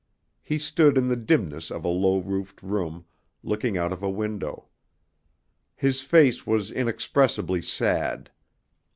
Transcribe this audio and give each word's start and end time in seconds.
He 0.41 0.57
stood 0.57 0.97
in 0.97 1.09
the 1.09 1.15
dimness 1.15 1.69
of 1.69 1.85
a 1.85 1.89
low 1.89 2.17
roofed 2.17 2.63
room, 2.63 3.05
looking 3.43 3.77
out 3.77 3.91
of 3.91 4.01
a 4.01 4.09
window. 4.09 4.65
His 5.75 6.01
face 6.01 6.43
was 6.43 6.71
inexpressibly 6.71 7.61
sad. 7.61 8.31